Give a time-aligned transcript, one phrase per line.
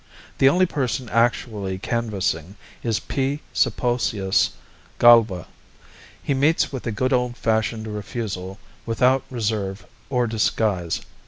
[0.39, 3.41] The only person actually canvassing is P.
[3.53, 4.49] Sulpicius
[4.97, 5.45] Galba.
[6.23, 11.01] He meets with a good old fashioned refusal without reserve or disguise.